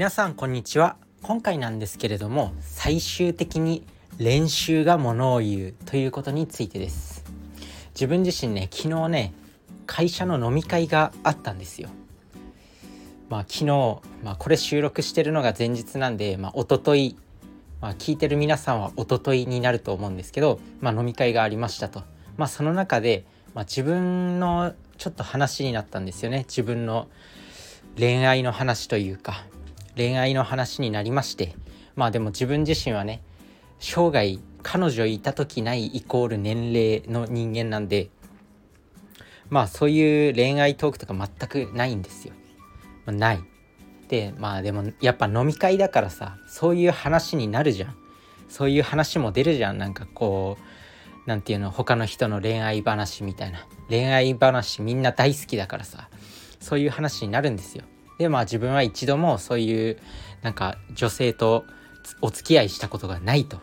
[0.00, 0.96] 皆さんこんにちは。
[1.20, 3.84] 今回なんですけれども最終的に
[4.16, 7.22] 練習がものを言うということについてです。
[7.92, 9.34] 自分自身ね昨日ね
[9.84, 11.90] 会社の飲み会があったんですよ。
[13.28, 14.00] まあ昨日、ま
[14.30, 17.18] あ、これ収録してるのが前日なんで、まあ、一昨日
[17.82, 22.04] まあ、聞いてる皆さんは一昨日になると思うんですけど、まあ、飲み会がありましたと、
[22.38, 26.46] まあ、その中で、まあ、自分のちょっと話になったんですよね。
[26.48, 27.06] 自分の
[27.98, 29.44] 恋愛の話というか。
[29.96, 31.54] 恋愛の話になりまして
[31.96, 33.22] まあでも自分自身はね
[33.78, 38.10] 生涯彼女いた時ないイコール年齢の人間なんで
[39.48, 42.34] まあそういう恋愛トークとか全くないんですよ。
[43.04, 43.40] まあ、ない。
[44.08, 47.96] でまあでもやっぱ飲み会だからさそういう話になるじゃん。
[48.48, 50.64] そういう話も出るじゃんなんかこう
[51.26, 56.08] 何て言うの他の人の恋愛話みたいな恋愛話みんな大好きだからさ
[56.58, 57.84] そういう話になるんですよ。
[58.20, 59.96] でまあ自分は一度もそういう
[60.42, 61.64] なんか女性と
[62.20, 63.58] お付き合いしたことがないと。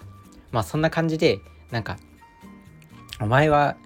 [0.52, 1.38] まあそんな感じで
[1.70, 1.98] なんか
[3.22, 3.78] 「お前は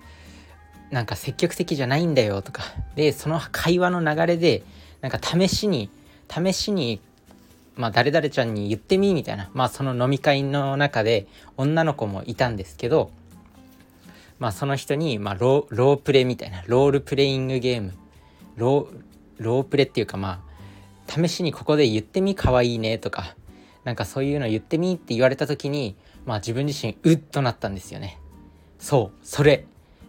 [0.90, 2.64] なんか積極的じゃないんだよ」とか。
[2.96, 4.64] でその会話の流れで
[5.02, 5.90] なんか試しに
[6.30, 7.02] 試しに
[7.76, 9.50] まあ誰々ちゃんに言ってみみたいな。
[9.54, 11.28] まあその飲み会の中で
[11.58, 13.12] 女の子もいたんですけど
[14.40, 16.64] まあその人にまあロープレみたいな。
[16.66, 17.94] ロールプレイングゲーム。
[18.56, 20.51] ロープレっていうかまあ
[21.12, 23.36] 試しにここで言ってみ可愛いねとか
[23.84, 25.96] なんかそういうの言ってみって言われた時に
[26.26, 28.20] まあ自分自身うっとなったんですよね。
[28.80, 29.66] そうそれ。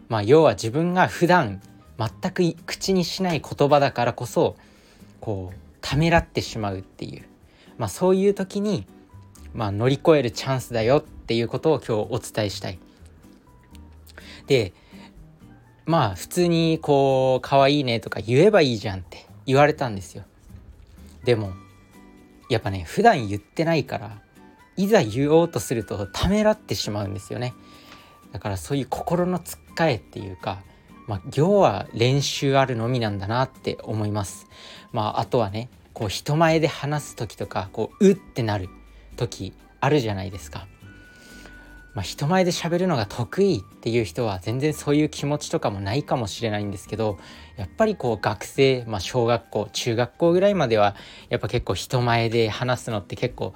[0.09, 1.61] まあ要は自分が普段
[1.99, 4.57] 全く口にしない言葉だからこそ
[5.21, 7.25] こうためらってしまうっていう。
[7.79, 8.87] まあそういう時に
[9.55, 12.79] まあ乗り越えるチャンスだよっていうことを今日お伝えしたい。
[14.47, 14.75] で
[15.87, 20.25] まあ普通にこう可愛いねとか言えばいいじゃんって言われたんですよ。
[21.25, 21.53] でも
[22.49, 24.23] やっぱね普段言ってないから
[24.77, 27.55] いざ言おうとするとためらってしまうんですよね。
[28.33, 30.63] だからそういう心のつっかえっていうか
[31.07, 34.47] まあ行は練習あるのみなんだなって思います。
[34.93, 38.69] まああとはねこう人前で話す時とかこううってなる
[39.17, 40.67] 時あるじゃないですか。
[41.95, 47.19] まあ、人前で喋るのが得意っていう人は全然そういう気持ちとかもないかもしれないんですけど
[47.57, 50.97] やっぱりこう学生、まあ、小学校中学校ぐらいまでは
[51.29, 53.55] やっぱ結構人前で話すのって結構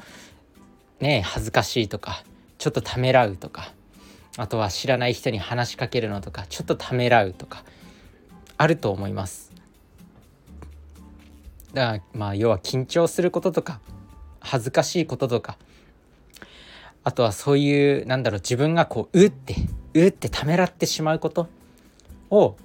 [1.01, 2.23] ね恥ずかしいとか
[2.59, 3.73] ちょっとためらうとか
[4.37, 7.65] あとは知らない人に話しかけるのとかちょっとためらうとか
[8.59, 9.53] あると思います。
[11.73, 13.81] だからまあ要は緊張することとか
[14.41, 15.59] 恥ずかしいこととか
[17.05, 19.55] あとはそういうなんだろう自分がこううって
[19.95, 21.49] うってためらってしまうこと
[22.31, 22.57] を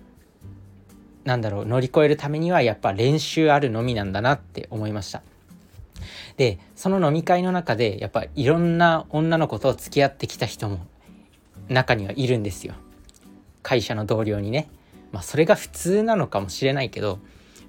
[1.23, 5.21] なんだろう乗り越えるためにはやっぱ練習あるのみなんだなって思いました。
[6.37, 10.79] でその飲み会の中でやっぱいろんな女の子と付き合ってきた人も
[11.69, 12.73] 中にはいるんですよ。
[13.61, 14.69] 会社の同僚にね。
[15.11, 17.19] まあそれが普通なのかもしれないけど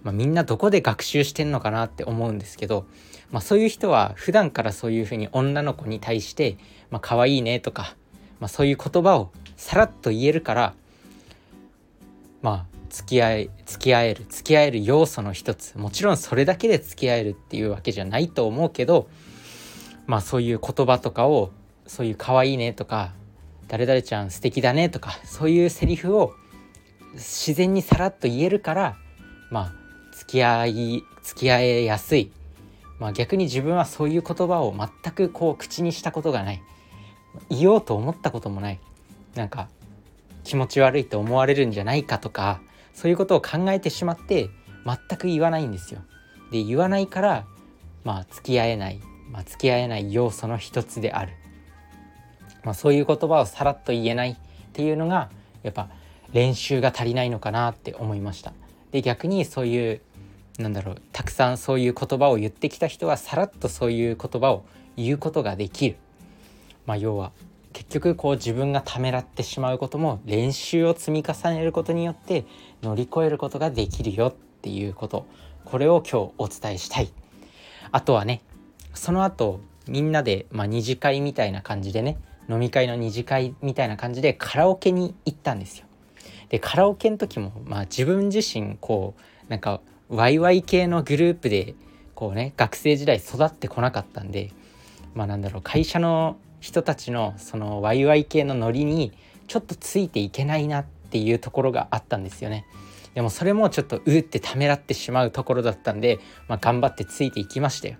[0.03, 2.87] まあ、みんなどこで学習してんのかなって思うんですけど、
[3.31, 6.57] まあ、そういう人は普段からそういうふうに女の子に対して
[6.91, 7.97] 「まあ、可愛いね」とか、
[8.41, 10.75] まあ、そういう言葉をさらっと言えるから
[12.43, 15.79] まあ付き合い付き合える付き合える要素の一つ。
[15.79, 19.09] もちろんそれだけで付き合えるっていうわけじゃないと思うけど
[20.07, 21.53] まあそういう言葉とかを
[21.87, 23.15] そういう可愛いねとか
[23.69, 26.35] 誰々ちゃん素敵だねとかそういうセリフを
[27.15, 28.97] 自然にさらっと言えるから
[29.51, 29.75] まあ
[30.13, 32.31] 付き合い付き合えやすい、
[32.99, 36.63] まあ、逆に自分はそういう言葉を全くこう口にしたことがない。
[37.49, 38.81] 言おうと思ったこともない。
[39.35, 39.69] なんか
[40.45, 42.61] 気持ち悪いと思われるんじゃないかとか
[42.95, 44.51] そういうことを考えてしまって
[44.85, 46.01] 全く言わないんですよ。
[46.51, 47.47] で言わないから
[48.05, 51.33] まあ付き合えない、まあ、付き合えない要素の一つである、
[52.65, 54.37] まあ、そういう言葉をさらっと言えないっ
[54.73, 55.31] ていうのが
[55.63, 55.89] やっぱ
[56.33, 58.53] 練習が足りないのかなって思いました。
[58.91, 60.01] で逆にそういう
[60.59, 64.65] なんだろうたくさんそういう言葉を言ってきた人はさらっとそういう言葉を
[64.97, 65.97] 言うことができる。
[66.85, 67.33] まあ、要は
[67.83, 72.45] 結局こう自分がためらってしまうことも練習を積み重ねることによって
[72.83, 75.27] 乗り越えることができるよっていうこと
[75.65, 77.13] これを今日お伝えしたい。
[77.91, 78.41] あとはね
[78.95, 82.19] その後みんなで、まあ、二次会みたいな感じでね
[82.49, 85.87] 飲み会の二次会みたいな感じでカラオケに行ったんですよ。
[86.51, 89.15] でカラオケの時も、まあ、自分自身こ
[89.49, 91.75] うなんかワイワイ系のグループで
[92.15, 94.53] こうね学生時代育ってこなかったんで
[95.15, 99.13] まあなんだろう会社の人たちのそのワイワイ系のノリに
[99.49, 102.65] ちょっとついていけないなっていうところがあったんですよね。
[103.15, 107.97] でもそれもちょっとうってためらってしまうところだったんで、まあ、頑張ってついていきましたよ。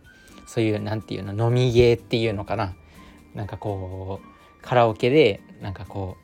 [0.47, 2.75] そういう何て言うの飲みゲーっていうのかな
[3.35, 6.17] なんかこうカラオケでなんかこ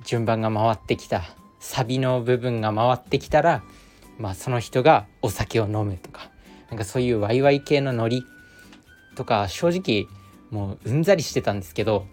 [0.00, 1.22] う順番が回ってきた
[1.60, 3.62] サビの部分が回ってきたら、
[4.18, 6.30] まあ、その人がお酒を飲むとか
[6.68, 8.22] なんかそういうワイワイ系のノリ
[9.14, 10.06] とか正直
[10.50, 12.06] もううんざりしてたんですけど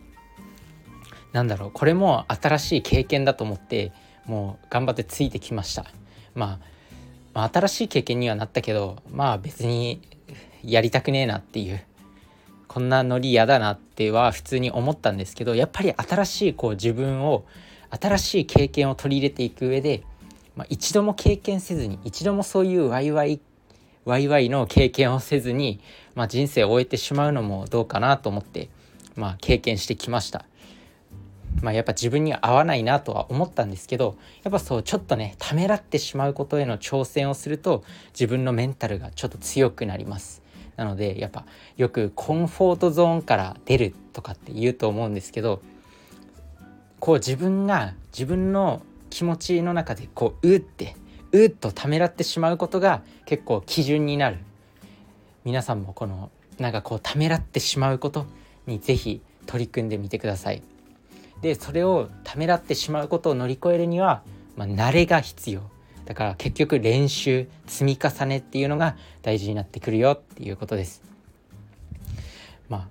[1.32, 3.92] なんだろうこれも新しい経験だと思って
[4.26, 5.86] もう頑張ってついてきました、
[6.36, 6.60] まあ、
[7.34, 10.02] まあ新しい経験にはなったけどまあ別に
[10.64, 11.84] やりたくねえなっていう
[12.68, 17.46] こんなノリ嫌だなっては普通に思ったんですけどやっぱり新しいこう自分を
[17.92, 20.04] 新しい経験を取り入れていく上で、
[20.56, 23.40] まあ、一度も経験せずに一度もそういうワイワイ
[24.06, 25.80] ワイワイの経験をせずに、
[26.16, 28.70] まあ、人生を終えてしまうのもどうかなと思って、
[29.16, 30.46] まあ、経験してきました。
[31.62, 40.42] まあ、やっぱ自分に合わないなとは思ったんですけどやっぱそうちょっとねためらってしまうことへの挑戦をすると自分のメンタルがちょっと強くなります
[40.76, 41.46] なのでやっぱ
[41.78, 45.62] よくコンフォートゾーンから出るとかって言うと思うんですけど
[47.00, 50.96] こう自分が自分の気持ちの中でこううって
[51.34, 54.38] うっとためらってしまうことが結構基準になる。
[55.44, 58.28] 皆さんもこのなんかこうためらってしまうこと
[58.68, 60.62] に是非取り組んでみてください。
[61.42, 64.22] でそれをためらってしまうことを乗り越えるには、
[64.56, 65.62] まあ、慣れが必要。
[66.06, 71.02] だから結局練習積み重ねっていうのが大事になってくるよっていうことです。
[72.70, 72.88] まあ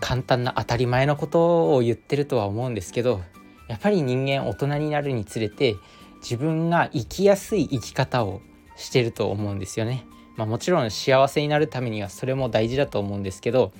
[0.00, 3.20] 簡単な当たり前のことを言ってるとは思うんですけど
[3.68, 5.76] やっぱり人間大人になるにつれて
[6.20, 8.40] 自分が生きやすい生き方を
[8.76, 10.06] してると思うんですよね。
[10.36, 13.72] まあ、もちろん幸せになるためにはそれも大事だと思うんですけど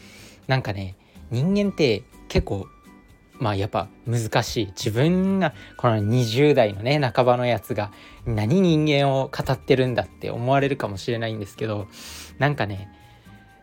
[0.46, 0.96] なんかね
[1.30, 2.66] 人間って結構
[3.38, 7.92] まあやっぱ難しい自分がこの20代のね半ばのやつが
[8.26, 11.88] 何人間を語ってるんだって思われるかもしれないんですけど
[12.38, 12.90] なんかね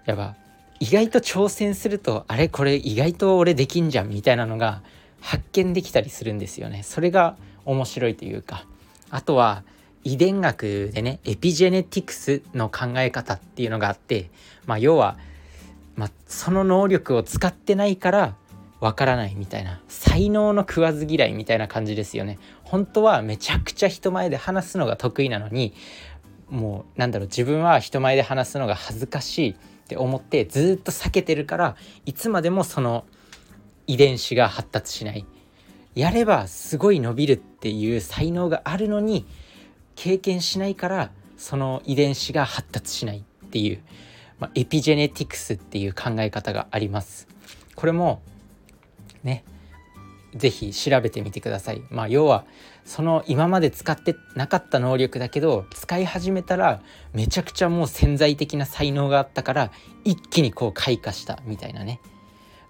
[0.06, 0.36] やっぱ
[0.80, 4.82] 意外と挑戦するとあれこれ意外と俺できんじゃんみたいなのが
[5.22, 6.84] 発見できたりするんですよね。
[6.84, 8.66] それが面白いというか。
[9.10, 9.64] あとは
[10.04, 14.30] 遺伝学でねエピジェネティクスの考え方っていうのがあって
[14.66, 15.18] まあ要は、
[15.96, 18.36] まあ、その能力を使ってないから
[18.80, 19.82] わからないみたいな。
[19.88, 22.38] 才能の食わず嫌いみたいな感じですよね。
[22.64, 25.74] 本当はめちゃくちゃ人前で話すのが得意なのに
[26.50, 29.56] もうなんだろう自分は人前で話すのが恥ずかしいっ
[29.88, 31.76] て思ってずっと避けてるから
[32.06, 33.06] いつまでもその
[33.88, 35.26] 遺伝子が発達しない
[35.96, 39.26] やればすごい伸びるっていう才能があるのに
[39.96, 43.82] 経験しないからその遺伝子が発達しないっていう、
[44.40, 47.28] まあ、エピジェネティクスっていう考え方があります。
[47.76, 48.22] これも
[49.24, 49.44] ね
[50.36, 51.82] 是非調べてみてください。
[51.90, 52.46] まあ要は
[52.86, 56.82] その今まで使ってなかった能力だけど使い始めたら
[57.14, 59.72] めちゃくちゃもう潜在的な才能があったから
[60.04, 62.00] 一気にこう開花したみたいなね。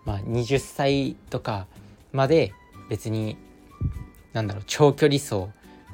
[0.08, 1.68] まあ20歳とか
[2.14, 2.54] まで
[2.90, 3.38] 別に
[4.38, 5.48] なんだろう長距離走。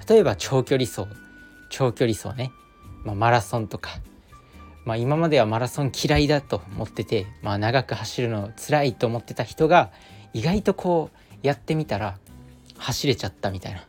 [0.07, 1.07] 例えば長距離走。
[1.69, 2.51] 長距離走ね、
[3.03, 3.99] まあ、マラソンとか。
[4.85, 9.91] まあ、今まではマラソン嫌いだと思ってて、まあ、長く走るの辛いと思ってた人が
[10.33, 12.17] 意外とこうやってみたら
[12.77, 13.87] 走れちゃったみたいな。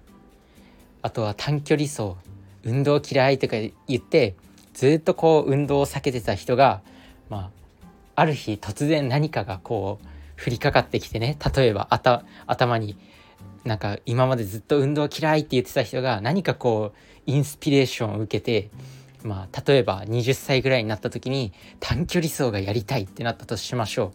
[1.02, 2.14] あとは短距離走。
[2.62, 4.36] 運動嫌いとか言って
[4.72, 6.80] ずっとこう運動を避けてた人が
[7.28, 7.50] ま
[7.84, 11.88] あある日突然何かがこう降りかかってきてね例えば
[12.46, 12.98] 頭に
[13.64, 18.70] なんか今までずっと運動嫌いって言ってた人が何かこうインスピレーションを受けて
[19.22, 24.12] まあ例えば20歳ぐらいになった時に短距離走がやりたいってなったとしましょ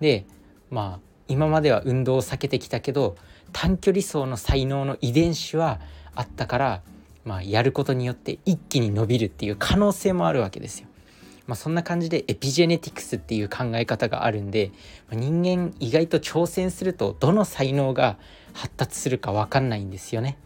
[0.00, 0.02] う。
[0.02, 0.26] で
[0.70, 3.16] まあ今までは運動を避けてきたけど
[3.52, 5.80] 短距離走の才能の遺伝子は
[6.14, 6.82] あったから、
[7.24, 10.88] まあ、やることによって一気に伸びるっていう可能性もあるわけですよ。
[11.46, 14.72] まあ、そんな感じでエピジェネティクスっていう考え方があるんで
[15.12, 18.18] 人間意外と挑戦するとどの才能が
[18.52, 20.38] 発達するか分かんないんですよね。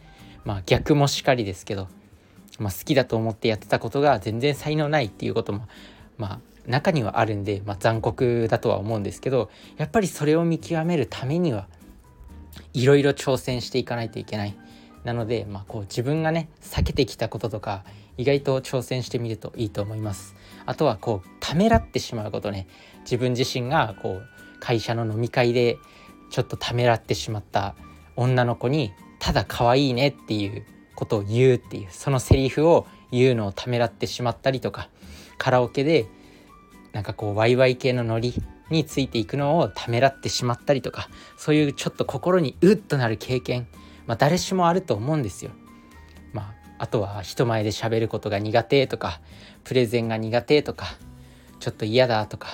[0.45, 1.89] まあ逆もしかりですけど、
[2.59, 5.67] まあ、好きだと思ってやってたことが全然才能ないっていうことも
[6.19, 11.67] まあ中にはあるんで、まあ、残酷だとは思うんですけどやっぱりそれを見極めるためには
[12.75, 14.57] いろいろ挑戦していかないといけない。
[15.05, 17.85] なので、まあ、こう自分がね避けてきたこととか
[18.19, 20.35] 意外と挑戦してみるといいと思います。
[20.71, 22.69] あとはこうためらってしまうことね
[23.01, 25.79] 自分自身がこう会社の飲み会で
[26.31, 27.75] ちょっとためらってしまった
[28.15, 34.91] 女の子にただ可愛いねっていうことを言うっていうそのセリフを言うのをためらってしまったりとか
[35.39, 36.07] カラオケで
[36.93, 38.33] なんかこうワイワイ系のノリ
[38.71, 43.67] についていくのをためらってしまったりとかそういうちょっと心にうっとなる経験、
[44.07, 45.51] まあ、誰しもあると思うんですよ。
[46.81, 49.21] あ、とは人前で喋ることが苦手とか
[49.65, 50.87] プレゼンが苦手とか
[51.59, 52.49] ちょっと嫌だとか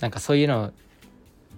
[0.00, 0.72] なんかそういうの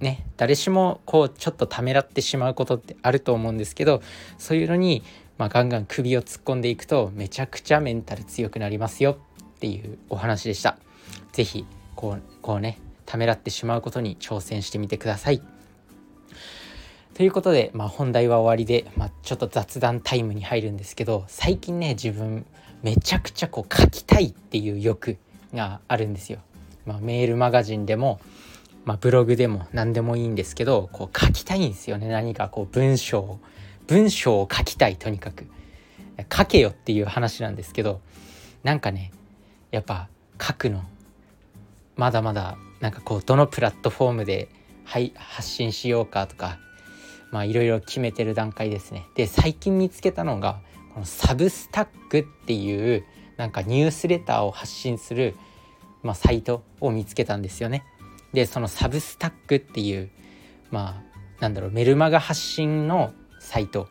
[0.01, 4.03] ね誰しもこうちょっとためらってしまうことってあると思うんですけど
[4.37, 5.05] そういうのに、
[5.39, 9.19] まあ、ガンガン首を突っ込んでいくとめちゃくちゃメンタル強くなりますよ
[9.57, 10.79] っていうお話でした。
[11.33, 15.56] 是非こうこうねためらってしまうことに挑戦してみてください。
[17.17, 22.45] ということで、まあ、本題は終わりで、まあ、ちょっと雑談タイムに入るんですけど最近ね自分
[22.83, 25.17] めちゃくちゃこう書きたいっていう欲
[25.55, 26.41] があるんですよ。
[26.85, 28.21] まあ、メールマガジンでも、
[28.85, 33.41] まあ、ブログでも何でもいいんですけどこう書きたいんですよね何かこう文章を
[33.87, 35.47] 文章を書きたいとにかく
[36.31, 38.03] 書けよっていう話なんですけど
[38.63, 39.11] なんかね
[39.71, 40.83] やっぱ書くの
[41.97, 44.51] まだまだなんかこうどのプラットフォームで、
[44.85, 46.59] はい、発信しようかとか
[47.31, 49.07] まあいろいろ決めてる段階ですね。
[49.15, 50.61] で最近見つけたのが
[50.95, 53.05] このサブスタックっていう
[53.37, 55.35] なんかニュースレターを発信する、
[56.03, 57.85] まあ、サイトを見つけたんですよね。
[58.33, 60.11] でそのサブスタックっていう
[60.71, 63.89] まあなんだろうメルマガ発信のサイト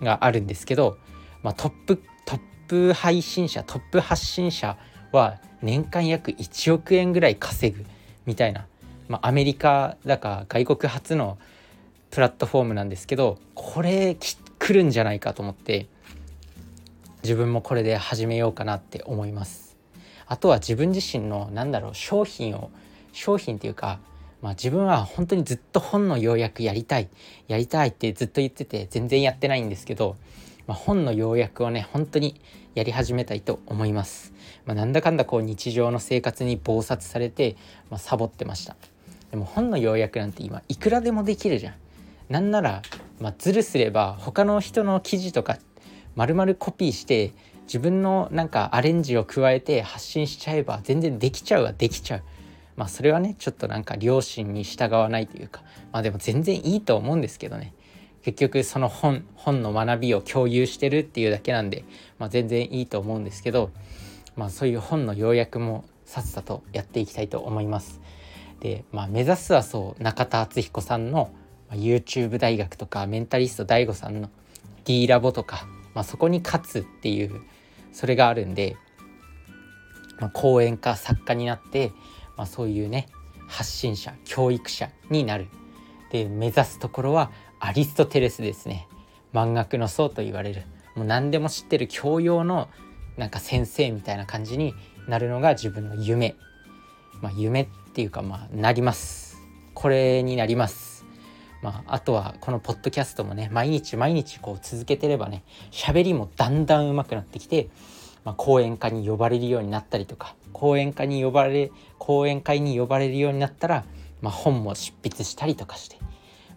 [0.00, 0.98] があるんですけど、
[1.42, 4.78] まあ、トップトップ配信者トップ発信者
[5.12, 7.84] は年間約1億円ぐらい稼ぐ
[8.24, 8.66] みたいな、
[9.08, 11.38] まあ、アメリカだか外国初の
[12.10, 15.86] プラットフォームなんですけどこれ来るんじゃないかと思って
[17.22, 19.76] 自分もこれで始めようかなって思います。
[20.26, 22.70] あとは自分自身のなんだろう商品を
[23.12, 23.98] 商品っていうか
[24.42, 27.08] まあ自分は本当にずっと本の要約やりたい
[27.48, 30.16] やりたいってずっと言ってて全然やってないんですけど、
[30.66, 32.40] まあ、本の要約をね本当に
[32.74, 34.32] やり始めたいと思います、
[34.64, 37.56] まあ、なんだかんだこう日常の生活に忙殺されて、
[37.90, 38.76] まあ、サボってました。
[39.32, 41.74] でも本の要約なんて今いくらでもできるじゃん。
[42.30, 42.82] なんなら、
[43.18, 45.58] まあ、ずるすれば他の人の記事とか
[46.14, 47.32] 丸々コピーして
[47.64, 52.22] 自分のなんかアレンジを加えて発信しちゃえば全然できちゃうはできちゃう。
[52.76, 57.74] まあそれはねちょっとなんか良心に従わないというかまあでも全然いいと思うんですけどね
[58.22, 61.84] 結局その本本の学びを共有してるっていうだけなんで、
[62.18, 63.70] まあ、全然いいと思うんですけど、
[64.36, 68.00] まあ、そういう本の要約もさっさとやっていきたいと思います。
[68.60, 71.30] で、まあ、目指すはそう中田敦彦さんの
[71.76, 74.30] YouTube 大学とかメンタリスト DAIGO さんの
[74.84, 77.40] D ラボとか、まあ、そこに勝つっていう
[77.92, 78.76] それがあるんで、
[80.18, 81.92] まあ、講演家作家になって、
[82.36, 83.08] まあ、そういうね
[83.48, 85.48] 発信者教育者になる。
[86.12, 88.88] で目指すところはアリストテレスですね。
[89.32, 90.62] 漫学の僧と言われる。
[90.96, 92.68] もう何でも知ってる教養の
[93.16, 94.74] なんか先生みたいな感じに
[95.08, 96.34] なるのが自分の夢。
[97.20, 99.38] まあ夢っていうかまあなります。
[99.74, 100.89] これになります。
[101.62, 107.68] まあ、あとはこのポッドキャストもね毎日毎日こう続けてればね喋りもだんだん上手くなってきて、
[108.24, 113.84] まあ、講演会に呼ばれるようになったりとか講演会に呼ばれ講演会に呼ばれるようになったら、
[114.22, 115.98] まあ、本も執筆したりとかして、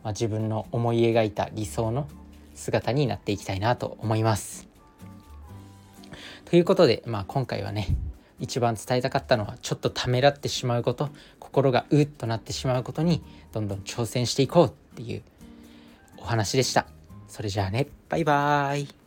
[0.04, 2.08] まあ、自分の思い描いた理想の
[2.56, 4.68] 姿になっていきたいなと思います。
[6.46, 7.88] ということで、まあ、今回はね
[8.40, 11.10] 一番伝えたかったのはちょっとためらってしまうこと
[11.40, 15.22] 心がうっとなってしまうことにどんどん挑戦していこうっていう
[16.18, 16.88] お話でした。
[17.28, 19.03] それじゃあねバイバーイ